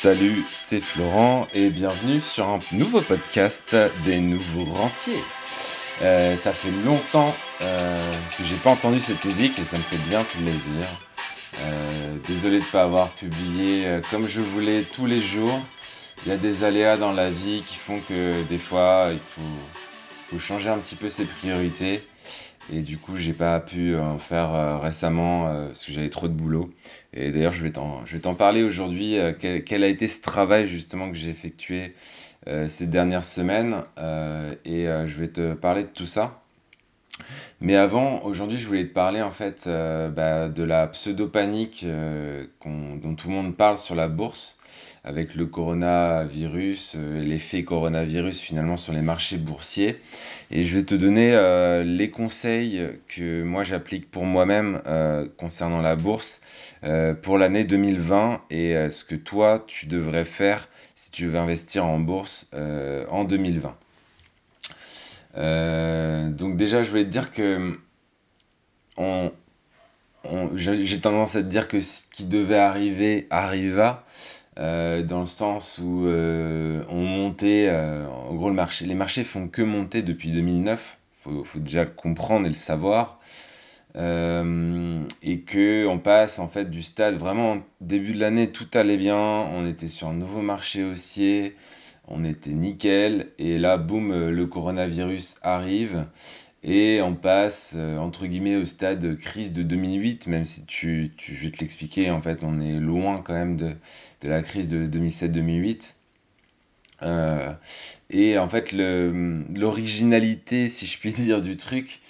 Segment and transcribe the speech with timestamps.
[0.00, 5.18] Salut, c'est Florent et bienvenue sur un nouveau podcast des nouveaux rentiers.
[6.02, 10.08] Euh, ça fait longtemps euh, que j'ai pas entendu cette musique et ça me fait
[10.08, 10.86] bien plaisir.
[11.58, 15.60] Euh, désolé de ne pas avoir publié euh, comme je voulais tous les jours.
[16.24, 20.30] Il y a des aléas dans la vie qui font que des fois il faut,
[20.30, 22.06] faut changer un petit peu ses priorités.
[22.72, 26.28] Et du coup, j'ai pas pu en faire euh, récemment euh, parce que j'avais trop
[26.28, 26.70] de boulot.
[27.14, 29.18] Et d'ailleurs, je vais t'en, parler aujourd'hui.
[29.18, 31.94] euh, quel, a été ce travail justement que j'ai effectué
[32.46, 33.82] euh, ces dernières semaines.
[33.98, 36.42] Euh, et euh, je vais te parler de tout ça.
[37.60, 42.46] Mais avant, aujourd'hui, je voulais te parler en fait euh, bah, de la pseudo-panique euh,
[42.64, 44.57] dont tout le monde parle sur la bourse
[45.08, 49.96] avec le coronavirus, euh, l'effet coronavirus finalement sur les marchés boursiers.
[50.50, 55.80] Et je vais te donner euh, les conseils que moi j'applique pour moi-même euh, concernant
[55.80, 56.40] la bourse
[57.22, 61.98] pour l'année 2020 et ce que toi tu devrais faire si tu veux investir en
[61.98, 63.76] bourse en 2020.
[65.38, 67.78] Euh, donc déjà, je voulais te dire que
[70.54, 74.04] j'ai tendance à te dire que ce qui devait arriver arriva,
[74.58, 79.22] euh, dans le sens où euh, on montait, euh, en gros le marché, les marchés
[79.22, 83.20] font que monter depuis 2009, faut, faut déjà le comprendre et le savoir,
[83.94, 89.16] et que on passe en fait du stade vraiment début de l'année tout allait bien,
[89.16, 91.56] on était sur un nouveau marché haussier,
[92.06, 96.06] on était nickel, et là boum, le coronavirus arrive.
[96.64, 101.34] Et on passe, euh, entre guillemets, au stade crise de 2008, même si tu, je
[101.34, 103.76] vais te l'expliquer, en fait, on est loin quand même de,
[104.22, 105.94] la crise de 2007-2008.
[107.02, 107.52] Euh,
[108.10, 112.00] et en fait, l'originalité, si je puis dire, du truc,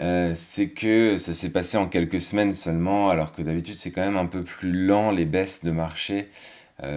[0.00, 4.04] euh, c'est que ça s'est passé en quelques semaines seulement, alors que d'habitude, c'est quand
[4.04, 6.28] même un peu plus lent, les baisses de marché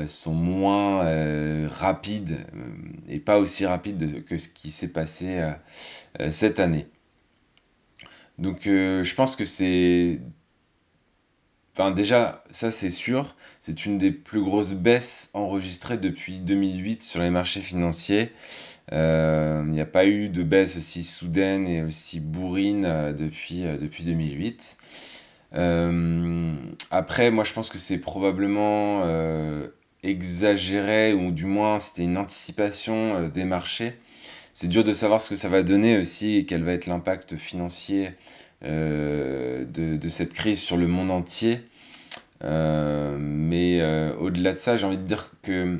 [0.07, 2.45] sont moins rapides,
[3.07, 5.41] et pas aussi rapides que ce qui s'est passé
[6.29, 6.87] cette année.
[8.39, 10.19] Donc euh, je pense que c'est...
[11.77, 17.21] Enfin déjà, ça c'est sûr, c'est une des plus grosses baisses enregistrées depuis 2008 sur
[17.21, 18.31] les marchés financiers.
[18.91, 23.63] Euh, il n'y a pas eu de baisse aussi soudaine et aussi bourrine euh, depuis,
[23.63, 24.77] depuis 2008.
[25.53, 26.55] Euh,
[26.91, 29.03] après, moi je pense que c'est probablement
[30.03, 33.93] exagéré, ou du moins c'était une anticipation des marchés.
[34.53, 37.37] C'est dur de savoir ce que ça va donner aussi et quel va être l'impact
[37.37, 38.11] financier
[38.61, 39.65] de,
[39.97, 41.61] de cette crise sur le monde entier.
[42.43, 45.77] Euh, mais euh, au-delà de ça, j'ai envie de dire que de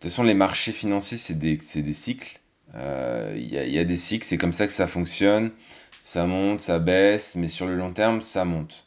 [0.00, 1.58] toute façon, les marchés financiers, c'est des,
[1.92, 2.38] cycles.
[2.74, 5.50] Euh, Il y a, des cycles, c'est comme ça que ça fonctionne.
[6.04, 8.86] Ça monte, ça baisse, mais sur le long terme, ça monte.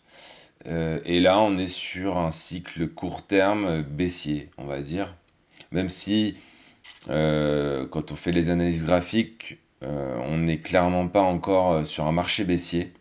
[0.68, 5.16] Euh, et là, on est sur un cycle court terme euh, baissier, on va dire.
[5.72, 6.38] Même si
[7.09, 12.06] euh, quand on fait les analyses graphiques, euh, on n'est clairement pas encore euh, sur
[12.08, 12.94] un marché baissier.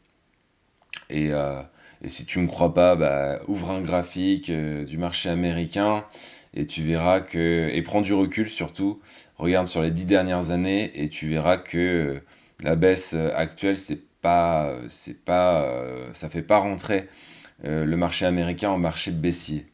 [1.11, 1.63] Et, euh,
[2.07, 6.05] si tu ne me crois pas, bah, ouvre un graphique euh, du marché américain
[6.55, 9.01] et tu verras que, et prends du recul surtout,
[9.39, 12.21] regarde sur les dix dernières années et tu verras que euh,
[12.61, 17.09] la baisse euh, actuelle, c'est pas, c'est pas, euh, ça fait pas rentrer
[17.65, 19.70] euh, le marché américain en marché baissier.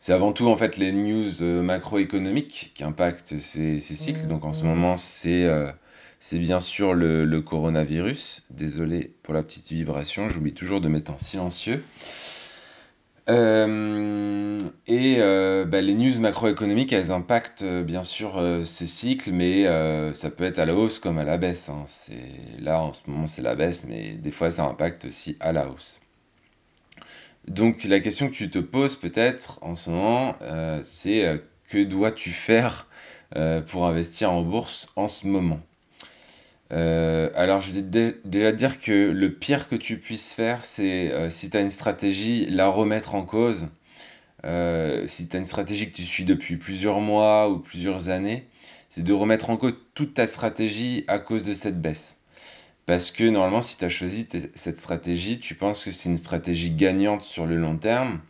[0.00, 4.26] C'est avant tout en fait les news euh, macroéconomiques qui impactent ces, ces cycles.
[4.26, 5.70] Donc en ce moment, c'est euh,
[6.18, 8.44] c'est bien sûr le, le coronavirus.
[8.50, 11.84] Désolé pour la petite vibration, j'oublie toujours de mettre en silencieux.
[13.28, 19.66] Euh, et euh, bah, les news macroéconomiques, elles impactent bien sûr ces cycles, mais
[20.14, 21.68] ça peut être à la hausse comme à la baisse.
[21.68, 21.84] hein.
[22.58, 25.68] Là, en ce moment, c'est la baisse, mais des fois, ça impacte aussi à la
[25.68, 26.00] hausse.
[27.48, 31.82] Donc la question que tu te poses peut-être en ce moment, euh, c'est euh, que
[31.84, 32.86] dois-tu faire
[33.36, 35.60] euh, pour investir en bourse en ce moment?
[37.34, 41.50] Alors je vais dé- déjà dire que le pire que tu puisses faire, c'est si
[41.50, 43.68] tu as une stratégie, la remettre en cause.
[44.44, 48.46] Si tu as une stratégie que tu suis depuis plusieurs mois ou plusieurs années,
[48.88, 52.19] c'est de remettre en cause toute ta stratégie à cause de cette baisse.
[52.86, 56.72] Parce que normalement, si tu as choisi cette stratégie, tu penses que c'est une stratégie
[56.74, 58.20] gagnante sur le long terme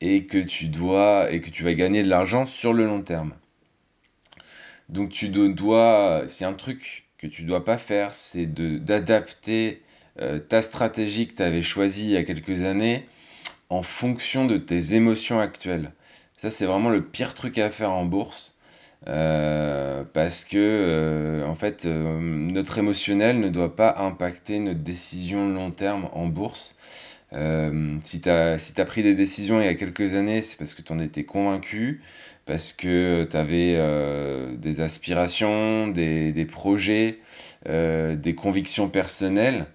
[0.00, 3.34] et que tu dois et que tu vas gagner de l'argent sur le long terme.
[4.88, 9.82] Donc tu do- dois, c'est un truc que tu dois pas faire, c'est d'adapter
[10.20, 13.06] euh, ta stratégie que tu avais choisie il y a quelques années
[13.70, 15.92] en fonction de tes émotions actuelles.
[16.36, 18.56] Ça, c'est vraiment le pire truc à faire en bourse.
[19.08, 19.99] euh,
[20.30, 25.72] parce que euh, en fait euh, notre émotionnel ne doit pas impacter notre décision long
[25.72, 26.76] terme en bourse
[27.32, 30.74] si tu as, si as pris des décisions il y a quelques années, c'est parce
[30.74, 32.00] que tu en étais convaincu,
[32.46, 33.76] parce que tu avais
[34.56, 37.18] des aspirations, des, des projets,
[37.66, 39.66] des convictions personnelles.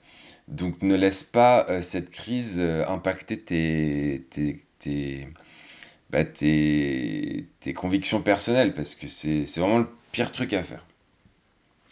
[0.50, 5.30] Donc ne laisse pas cette crise impacter tes, tes, tes,
[6.10, 10.86] bah, tes, convictions personnelles, parce que c'est vraiment le pire truc à faire.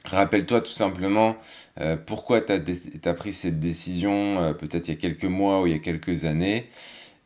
[0.05, 1.37] Rappelle-toi tout simplement
[1.79, 5.67] euh, pourquoi tu as, pris cette décision euh, peut-être il y a quelques mois ou
[5.67, 6.69] il y a quelques années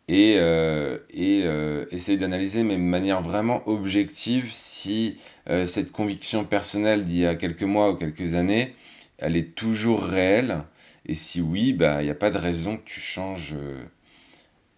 [0.08, 1.44] et, euh, et
[1.92, 5.18] essaye d'analyser mais de manière vraiment objective si
[5.66, 8.76] cette conviction personnelle d'il y a quelques mois ou quelques années
[9.18, 10.64] elle est toujours réelle
[11.08, 13.56] et si oui bah il n'y a pas de raison que tu changes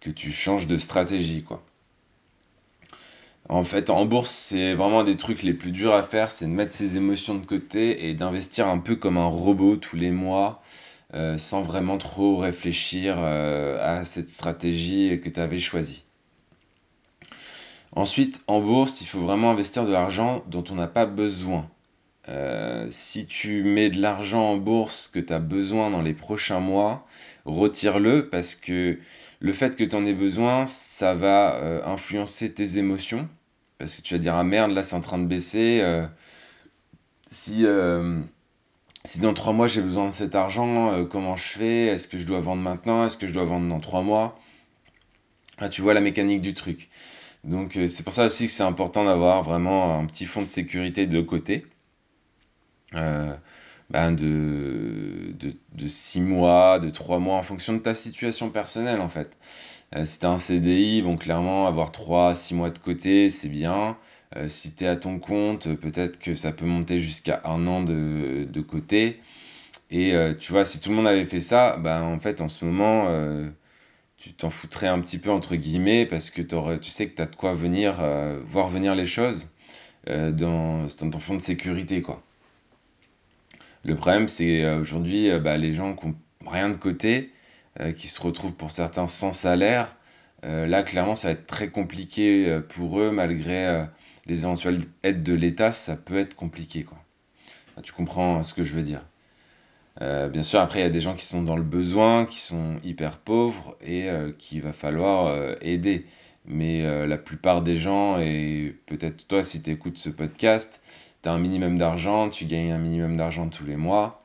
[0.00, 1.62] que tu changes de stratégie quoi.
[3.50, 6.52] En fait, en bourse, c'est vraiment des trucs les plus durs à faire, c'est de
[6.52, 10.62] mettre ses émotions de côté et d'investir un peu comme un robot tous les mois,
[11.14, 16.04] euh, sans vraiment trop réfléchir euh, à cette stratégie que tu avais choisie.
[17.90, 21.68] Ensuite, en bourse, il faut vraiment investir de l'argent dont on n'a pas besoin.
[22.28, 26.60] Euh, si tu mets de l'argent en bourse que tu as besoin dans les prochains
[26.60, 27.04] mois,
[27.46, 28.96] retire-le parce que
[29.40, 33.28] le fait que tu en aies besoin, ça va influencer tes émotions
[33.80, 35.80] parce que tu vas dire, ah merde, là c'est en train de baisser.
[35.82, 36.06] Euh,
[37.30, 38.20] si, euh,
[39.04, 41.86] si dans trois mois j'ai besoin de cet argent, euh, comment je fais?
[41.88, 43.04] Est-ce que je dois vendre maintenant?
[43.06, 44.38] Est-ce que je dois vendre dans trois mois?
[45.58, 46.88] Ah, Tu vois la mécanique du truc.
[47.44, 51.06] Donc c'est pour ça aussi que c'est important d'avoir vraiment un petit fonds de sécurité
[51.06, 51.66] de côté.
[53.90, 59.00] Ben de, de, de 6 mois, de 3 mois, en fonction de ta situation personnelle
[59.00, 59.36] en fait.
[59.96, 63.96] Euh, si tu un CDI, bon, clairement, avoir 3 6 mois de côté, c'est bien.
[64.36, 68.60] Euh, si tu à ton compte, peut-être que ça peut monter jusqu'à un an de,
[68.60, 69.20] côté.
[69.90, 72.48] Et euh, tu vois, si tout le monde avait fait ça, ben, en fait, en
[72.48, 73.08] ce moment,
[74.16, 77.26] tu t'en foutrais un petit peu, entre guillemets, parce que tu sais que tu as
[77.26, 78.04] de quoi venir,
[78.46, 79.50] voir venir les choses
[80.06, 82.22] dans, dans, ton fonds de sécurité, quoi.
[83.84, 86.14] Le problème, c'est aujourd'hui, bah, les gens qui n'ont
[86.46, 87.32] rien de côté,
[87.96, 89.96] qui se retrouvent pour certains sans salaire,
[90.44, 93.86] euh, là clairement ça va être très compliqué euh, pour eux malgré
[94.26, 96.98] les éventuelles aides de l'État, ça peut être compliqué quoi.
[97.82, 99.06] Tu comprends ce que je veux dire.
[99.98, 102.76] bien sûr, après, il y a des gens qui sont dans le besoin, qui sont
[102.84, 106.04] hyper pauvres et qu'il va falloir aider.
[106.44, 110.82] Mais la plupart des gens, et peut-être toi si tu écoutes ce podcast,
[111.22, 114.22] tu as un minimum d'argent, tu gagnes un minimum d'argent tous les mois.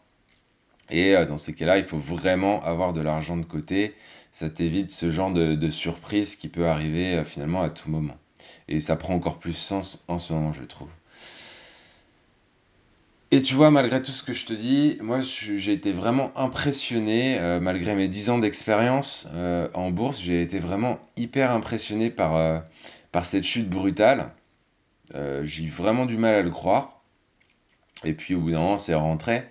[0.89, 3.93] Et euh, dans ces cas-là, il faut vraiment avoir de l'argent de côté.
[4.31, 8.17] Ça t'évite ce genre de, surprise qui peut arriver euh, finalement à tout moment.
[8.67, 10.89] Et ça prend encore plus sens en ce moment, je trouve.
[13.31, 17.39] Et tu vois, malgré tout ce que je te dis, moi j'ai été vraiment impressionné,
[17.39, 19.27] euh, malgré mes 10 ans d'expérience
[19.73, 22.63] en bourse, j'ai été vraiment hyper impressionné par,
[23.11, 24.31] par cette chute brutale.
[25.41, 27.01] j'ai vraiment du mal à le croire.
[28.03, 29.43] Et puis au bout d'un moment, c'est rentré.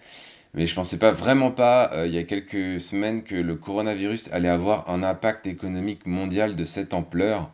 [0.55, 4.33] Mais je pensais pas vraiment pas, euh, il y a quelques semaines, que le coronavirus
[4.33, 7.51] allait avoir un impact économique mondial de cette ampleur.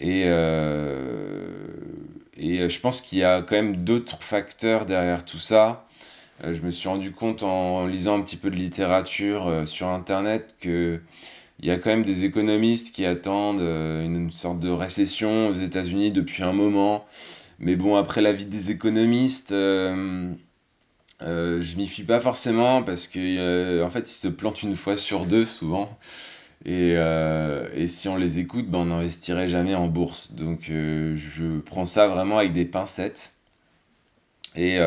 [0.00, 1.66] Et, euh,
[2.36, 5.86] et je pense qu'il y a quand même d'autres facteurs derrière tout ça.
[6.44, 10.56] Euh, je me suis rendu compte en lisant un petit peu de littérature sur Internet
[10.60, 11.00] que
[11.60, 16.12] il y a quand même des économistes qui attendent une sorte de récession aux États-Unis
[16.12, 17.04] depuis un moment.
[17.58, 19.52] Mais bon, après l'avis des économistes,
[21.22, 24.76] euh, je m'y fie pas forcément parce que euh, en fait ils se plantent une
[24.76, 25.98] fois sur deux souvent.
[26.64, 30.32] Et, euh, et si on les écoute ben on n'investirait jamais en bourse.
[30.32, 33.32] Donc je prends ça vraiment avec des pincettes.
[34.56, 34.78] Et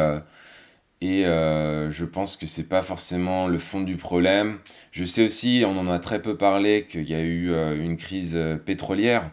[1.01, 4.59] et je pense que c'est pas forcément le fond du problème.
[4.91, 8.37] Je sais aussi on en a très peu parlé qu'il y a eu une crise
[8.65, 9.29] pétrolière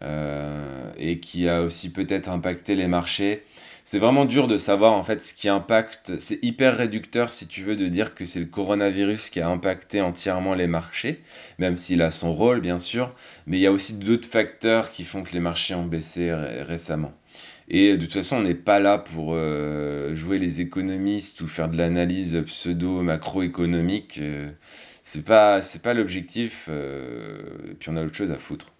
[0.00, 3.44] et qui a aussi peut-être impacté les marchés
[3.84, 6.18] c'est vraiment dur de savoir en fait ce qui impacte.
[6.18, 10.00] C'est hyper réducteur si tu veux de dire que c'est le coronavirus qui a impacté
[10.00, 11.20] entièrement les marchés,
[11.58, 13.14] même s'il a son rôle bien sûr.
[13.46, 17.12] Mais il y a aussi d'autres facteurs qui font que les marchés ont baissé récemment.
[17.68, 21.68] Et de toute façon, on n'est pas là pour euh, jouer les économistes ou faire
[21.68, 24.18] de l'analyse pseudo-macroéconomique.
[24.18, 24.50] Euh,
[25.02, 26.66] c'est pas, pas l'objectif.
[26.68, 28.72] Euh, et puis on a autre chose à foutre.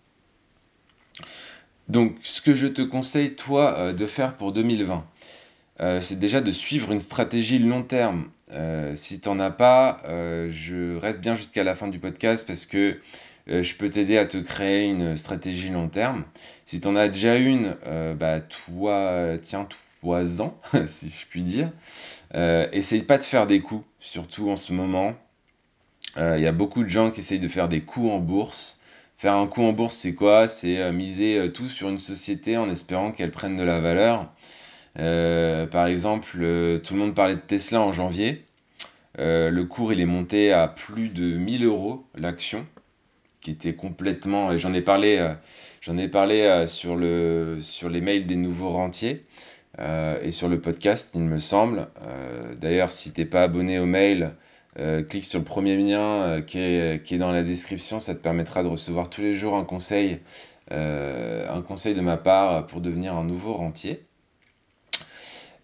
[1.88, 5.04] Donc, ce que je te conseille, toi, euh, de faire pour 2020,
[5.80, 8.28] euh, c'est déjà de suivre une stratégie long terme.
[8.52, 10.02] Euh, si tu n'en as pas,
[10.48, 13.00] je reste bien jusqu'à la fin du podcast parce que
[13.46, 16.24] je peux t'aider à te créer une stratégie long terme.
[16.66, 17.76] Si tu en as déjà une,
[18.18, 19.66] bah, toi, tiens,
[20.00, 20.54] toi-en,
[20.86, 21.70] si je puis dire.
[22.34, 25.14] essaye pas de faire des coups, surtout en ce moment.
[26.18, 28.81] Il y a beaucoup de gens qui essayent de faire des coups en bourse.
[29.22, 30.48] Faire un coup en bourse, c'est quoi?
[30.48, 34.32] C'est miser tout sur une société en espérant qu'elle prenne de la valeur.
[34.96, 36.32] par exemple,
[36.82, 38.44] tout le monde parlait de Tesla en janvier.
[39.18, 42.66] le cours il est monté à plus de 1000 euros l'action,
[43.40, 44.58] qui était complètement.
[44.58, 45.24] J'en ai parlé,
[45.82, 49.24] j'en ai parlé sur, le, sur les mails des nouveaux rentiers.
[49.78, 51.88] Euh, et sur le podcast, il me semble.
[52.02, 54.34] Euh, d'ailleurs, si t'es pas abonné au mail,
[54.78, 58.00] euh, clique sur le premier lien qui est, qui, est, dans la description.
[58.00, 60.20] Ça te permettra de recevoir tous les jours un conseil,
[60.70, 64.04] un conseil de ma part pour devenir un nouveau rentier.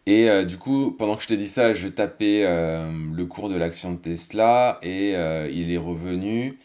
[0.06, 3.92] Et du coup, pendant que je t'ai dit ça, je tapais le cours de l'action
[3.92, 5.12] de Tesla et
[5.50, 6.58] il est revenu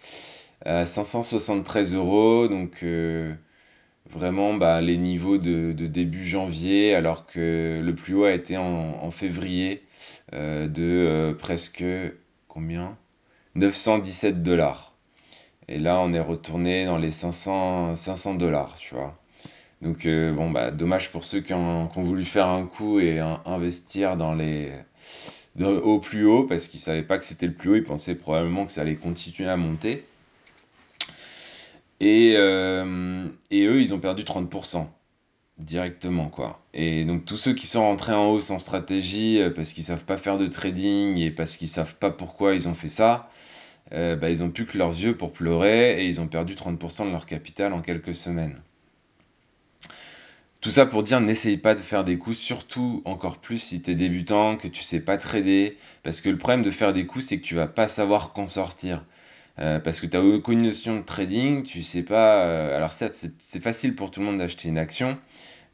[0.65, 2.49] à 573 euros.
[2.49, 2.83] Donc
[4.13, 9.11] vraiment bah, les niveaux de, début janvier, alors que le plus haut a été en,
[9.11, 9.83] février
[10.33, 11.83] euh, de euh, presque
[12.53, 12.97] combien?
[13.55, 14.93] 917 dollars.
[15.67, 17.95] Et là, on est retourné dans les 500
[18.35, 19.17] dollars, tu vois.
[19.81, 24.15] Donc euh, bon bah dommage pour ceux qui ont, voulu faire un coup et investir
[24.15, 24.71] dans les
[25.59, 28.65] au plus haut parce qu'ils savaient pas que c'était le plus haut, ils pensaient probablement
[28.65, 30.05] que ça allait continuer à monter.
[31.99, 34.87] Et, euh, et eux, ils ont perdu 30%
[35.59, 36.61] directement quoi.
[36.73, 40.05] Et donc tous ceux qui sont rentrés en haut sans stratégie euh, parce qu'ils savent
[40.05, 43.29] pas faire de trading et parce qu'ils savent pas pourquoi ils ont fait ça,
[43.93, 47.05] euh, bah, ils ont plus que leurs yeux pour pleurer et ils ont perdu 30%
[47.05, 48.59] de leur capital en quelques semaines.
[50.61, 53.91] Tout ça pour dire n'essaye pas de faire des coups, surtout encore plus si tu
[53.91, 57.25] es débutant, que tu sais pas trader, parce que le problème de faire des coups
[57.25, 59.03] c'est que tu vas pas savoir qu'en sortir.
[59.59, 62.45] Euh, parce que tu n'as aucune notion de trading, tu sais pas.
[62.45, 65.17] Euh, alors, certes, c'est facile pour tout le monde d'acheter une action.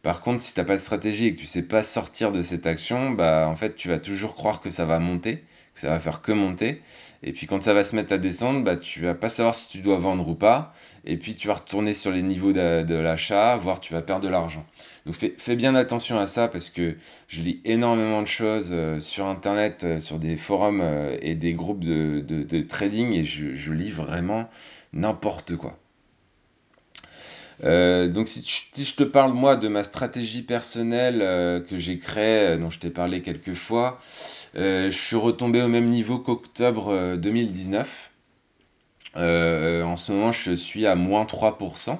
[0.01, 2.41] Par contre, si tu n'as pas de stratégie et que tu sais pas sortir de
[2.41, 5.43] cette action, bah en fait, tu vas toujours croire que ça va monter,
[5.75, 6.81] que ça va faire que monter.
[7.21, 9.69] Et puis quand ça va se mettre à descendre, bah tu vas pas savoir si
[9.69, 10.73] tu dois vendre ou pas.
[11.05, 14.29] Et puis tu vas retourner sur les niveaux de, l'achat, voire tu vas perdre de
[14.29, 14.65] l'argent.
[15.05, 16.95] Donc fais, bien attention à ça parce que
[17.27, 21.53] je lis énormément de choses euh, sur internet, euh, sur des forums euh, et des
[21.53, 24.49] groupes de, trading et je, lis vraiment
[24.93, 25.77] n'importe quoi.
[27.63, 31.19] Donc si, je te parle moi de ma stratégie personnelle
[31.69, 33.99] que j'ai créée, dont je t'ai parlé quelques fois,
[34.55, 38.11] je suis retombé au même niveau qu'octobre 2019.
[39.15, 41.99] en ce moment, je suis à moins 3%.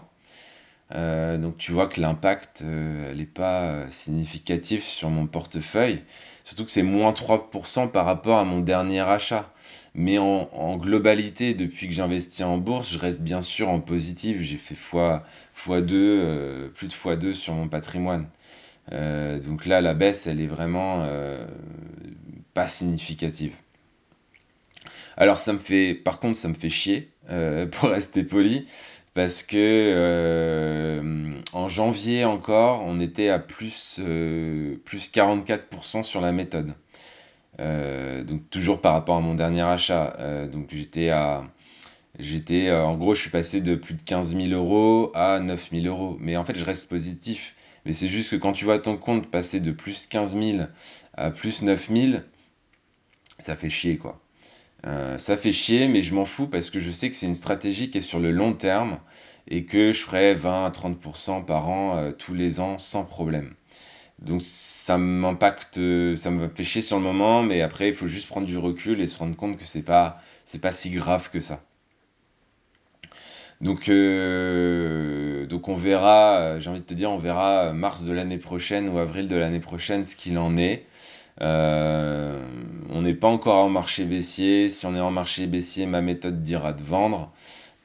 [0.96, 6.04] Euh, donc tu vois que l'impact n'est euh, pas euh, significatif sur mon portefeuille.
[6.44, 9.52] Surtout que c'est moins 3% par rapport à mon dernier achat.
[9.96, 14.42] Mais en, globalité, depuis que j'investis en bourse, je reste bien sûr en positif.
[14.42, 18.28] J'ai fait fois, fois 2, plus de fois 2 sur mon patrimoine.
[18.92, 21.08] donc là, la baisse, elle est vraiment
[22.54, 23.54] pas significative.
[25.18, 27.12] Alors ça me fait, par contre, ça me fait chier,
[27.72, 28.68] pour rester poli,
[29.14, 36.32] parce que euh, en janvier encore, on était à plus, euh, plus 44% sur la
[36.32, 36.74] méthode.
[37.60, 40.18] Euh, donc toujours par rapport à mon dernier achat.
[40.52, 41.44] donc j'étais à...
[42.18, 45.86] J'étais, en gros, je suis passé de plus de 15 000 euros à 9 000
[45.86, 46.18] euros.
[46.20, 47.56] Mais en fait, je reste positif.
[47.86, 50.64] Mais c'est juste que quand tu vois ton compte passer de plus 15 000
[51.14, 52.22] à plus 9 000,
[53.40, 54.22] ça fait chier, quoi.
[54.86, 57.36] Euh, ça fait chier, mais je m'en fous parce que je sais que c'est une
[57.36, 59.00] stratégie qui est sur le long terme
[59.48, 63.56] et que je ferai 20 à 30% par an euh, tous les ans sans problème.
[64.22, 65.76] Donc ça m'impacte,
[66.18, 69.00] ça me fait chier sur le moment, mais après il faut juste prendre du recul
[69.02, 71.62] et se rendre compte que c'est pas c'est pas si grave que ça.
[73.62, 78.38] Donc euh, donc on verra, j'ai envie de te dire, on verra mars de l'année
[78.38, 80.86] prochaine ou avril de l'année prochaine ce qu'il en est.
[81.42, 84.70] Euh, on n'est pas encore en marché baissier.
[84.70, 87.32] Si on est en marché baissier, ma méthode dira de vendre.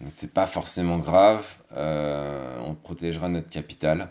[0.00, 1.46] Donc c'est pas forcément grave.
[1.76, 4.10] Euh, on protégera notre capital.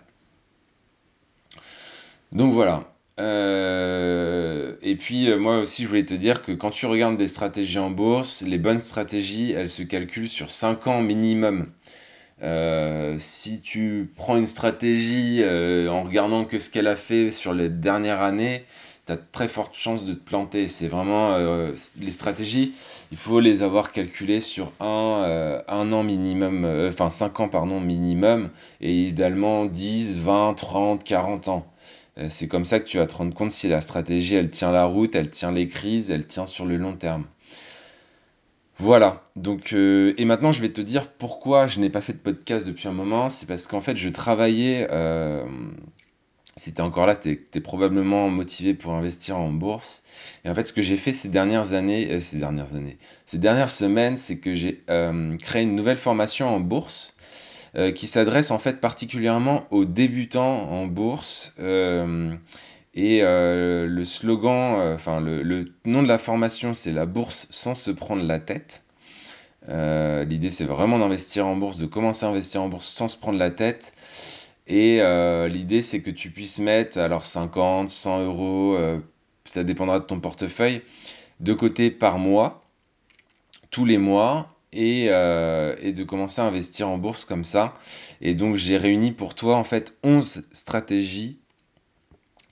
[2.33, 2.83] Donc voilà.
[3.19, 7.79] Euh, et puis moi aussi je voulais te dire que quand tu regardes des stratégies
[7.79, 11.67] en bourse, les bonnes stratégies, elles se calculent sur 5 ans minimum.
[13.19, 15.43] si tu prends une stratégie
[15.89, 18.65] en regardant que ce qu'elle a fait sur les dernières années,
[19.05, 20.67] tu as très forte chance de te planter.
[20.67, 22.73] C'est vraiment euh, les stratégies,
[23.11, 27.79] il faut les avoir calculées sur un, euh, an minimum, euh, enfin 5 ans pardon
[27.79, 28.49] minimum,
[28.81, 31.65] et idéalement 10, 20, 30, 40 ans.
[32.27, 34.85] C'est comme ça que tu vas te rendre compte si la stratégie elle tient la
[34.85, 37.25] route, elle tient les crises, elle tient sur le long terme.
[38.79, 42.67] Voilà, donc et maintenant je vais te dire pourquoi je n'ai pas fait de podcast
[42.67, 44.87] depuis un moment, c'est parce qu'en fait je travaillais
[46.55, 50.03] si tu es encore là, tu es, probablement motivé pour investir en bourse.
[50.45, 53.39] Et en fait, ce que j'ai fait ces dernières années, euh, ces dernières années, ces
[53.39, 57.17] dernières semaines, c'est que j'ai euh, créé une nouvelle formation en bourse
[57.75, 61.55] euh, qui s'adresse en fait particulièrement aux débutants en bourse.
[62.95, 68.23] et le slogan, enfin le, nom de la formation, c'est la bourse sans se prendre
[68.23, 68.83] la tête.
[69.67, 73.39] L'idée, c'est vraiment d'investir en bourse, de commencer à investir en bourse sans se prendre
[73.39, 73.93] la tête.
[74.67, 78.99] Et euh, l'idée, c'est que tu puisses mettre alors 50, 100 euros, euh,
[79.45, 80.81] ça dépendra de ton portefeuille,
[81.41, 82.63] de côté par mois,
[83.71, 87.73] tous les mois, et, euh, et, de commencer à investir en bourse comme ça.
[88.21, 91.39] Et donc, j'ai réuni pour toi en fait 11 stratégies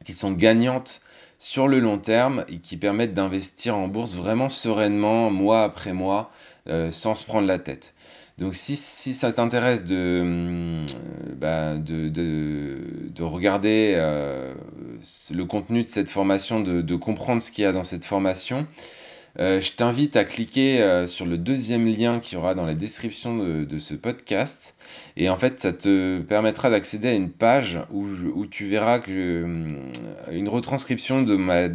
[0.05, 1.01] qui sont gagnantes
[1.37, 6.31] sur le long terme et qui permettent d'investir en bourse vraiment sereinement, mois après mois,
[6.91, 7.95] sans se prendre la tête.
[8.41, 10.85] Donc si, ça t'intéresse de, euh,
[11.37, 14.55] bah, de, regarder euh,
[15.31, 18.65] le contenu de cette formation, de comprendre ce qu'il y a dans cette formation,
[19.39, 23.37] euh, je t'invite à cliquer euh, sur le deuxième lien qui aura dans la description
[23.37, 24.77] de, ce podcast.
[25.15, 29.75] Et en fait, ça te permettra d'accéder à une page où, tu verras euh,
[30.31, 31.69] une retranscription de ma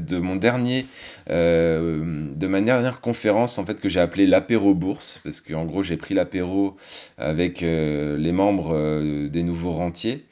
[2.61, 6.77] dernière conférence en fait que j'ai appelée l'apéro bourse, parce qu'en gros j'ai pris l'apéro
[7.19, 10.25] avec les membres des nouveaux rentiers.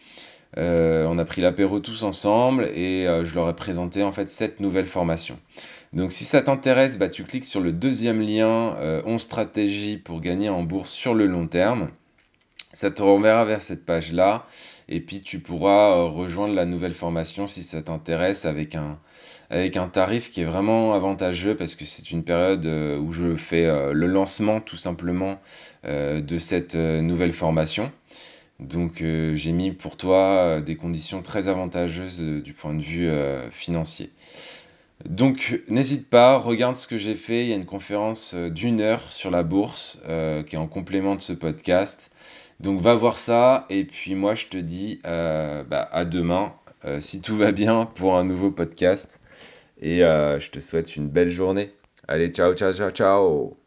[0.57, 4.87] on a pris l'apéro tous ensemble et je leur ai présenté en fait cette nouvelle
[4.87, 5.38] formation.
[5.95, 10.21] Donc si ça t'intéresse, bah, tu cliques sur le deuxième lien, 11 euh, stratégies pour
[10.21, 11.89] gagner en bourse sur le long terme.
[12.73, 14.45] Ça te renverra vers cette page-là.
[14.89, 18.99] Et puis tu pourras euh, rejoindre la nouvelle formation si ça t'intéresse avec un,
[19.51, 23.37] avec un tarif qui est vraiment avantageux parce que c'est une période euh, où je
[23.37, 25.39] fais le lancement tout simplement
[25.85, 27.93] de cette nouvelle formation.
[28.59, 33.11] Donc j'ai mis pour toi des conditions très avantageuses du point de vue
[33.51, 34.11] financier.
[35.04, 37.44] Donc n'hésite pas, regarde ce que j'ai fait.
[37.44, 40.66] Il y a une conférence euh, d'une heure sur la bourse euh, qui est en
[40.66, 42.12] complément de ce podcast.
[42.61, 46.54] Donc va voir ça et puis moi je te dis euh, bah, à demain
[46.99, 49.23] si tout va bien pour un nouveau podcast
[49.80, 51.73] et je te souhaite une belle journée.
[52.08, 53.64] Allez ciao ciao ciao ciao